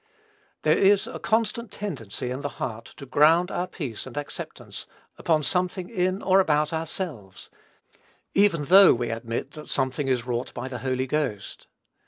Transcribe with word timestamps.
There 0.63 0.79
is 0.79 1.05
a 1.05 1.19
constant 1.19 1.71
tendency 1.71 2.31
in 2.31 2.41
the 2.41 2.49
heart 2.57 2.85
to 2.97 3.05
ground 3.05 3.51
our 3.51 3.67
peace 3.67 4.07
and 4.07 4.17
acceptance 4.17 4.87
upon 5.19 5.43
something 5.43 5.89
in 5.89 6.23
or 6.23 6.39
about 6.39 6.73
ourselves, 6.73 7.51
even 8.33 8.65
though 8.65 8.95
we 8.95 9.11
admit 9.11 9.51
that 9.51 9.61
that 9.61 9.67
something 9.69 10.07
is 10.07 10.25
wrought 10.25 10.55
by 10.55 10.67
the 10.69 10.79
Holy 10.79 11.05
Ghost. 11.05 11.67